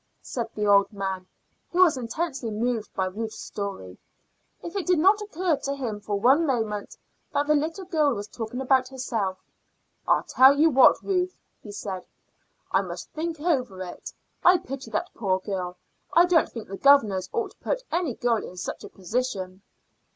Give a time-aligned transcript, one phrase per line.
[0.23, 1.27] said the old man,
[1.69, 3.99] who was intensely moved by Ruth's story.
[4.63, 6.97] It did not occur to him for one moment
[7.31, 9.37] that the little girl was talking about herself.
[10.07, 12.03] "I tell you what, Ruth," he said;
[12.71, 14.11] "I must think over it.
[14.43, 15.77] I pity that poor girl.
[16.13, 19.61] I don't think the governors ought to put any girl in such a position."